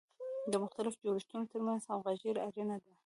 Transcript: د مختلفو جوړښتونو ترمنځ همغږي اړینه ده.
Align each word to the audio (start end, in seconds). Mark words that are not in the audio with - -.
د 0.51 0.53
مختلفو 0.63 1.03
جوړښتونو 1.05 1.49
ترمنځ 1.51 1.81
همغږي 1.83 2.29
اړینه 2.47 2.75
ده. 2.83 2.91